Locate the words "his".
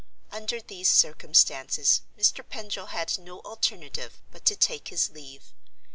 4.87-5.11